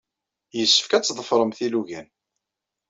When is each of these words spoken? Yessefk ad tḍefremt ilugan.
Yessefk 0.57 0.91
ad 0.93 1.03
tḍefremt 1.05 1.59
ilugan. 1.65 2.07